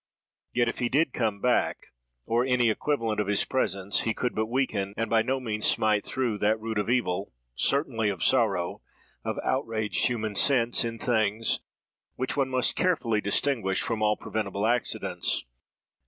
Yet 0.51 0.67
if 0.67 0.79
he 0.79 0.89
did 0.89 1.13
come 1.13 1.41
back, 1.41 1.93
or 2.25 2.43
any 2.43 2.71
equivalent 2.71 3.19
of 3.19 3.27
his 3.27 3.45
presence, 3.45 3.99
he 3.99 4.15
could 4.15 4.33
but 4.33 4.47
weaken, 4.47 4.95
and 4.97 5.11
by 5.11 5.21
no 5.21 5.39
means 5.39 5.67
smite 5.67 6.03
through, 6.03 6.39
that 6.39 6.59
root 6.59 6.79
of 6.79 6.89
evil, 6.89 7.33
certainly 7.55 8.09
of 8.09 8.23
sorrow, 8.23 8.81
of 9.23 9.37
outraged 9.43 10.07
human 10.07 10.33
sense, 10.33 10.83
in 10.83 10.97
things, 10.97 11.59
which 12.15 12.35
one 12.35 12.49
must 12.49 12.75
carefully 12.75 13.21
distinguish 13.21 13.79
from 13.83 14.01
all 14.01 14.17
preventible 14.17 14.65
accidents. 14.65 15.45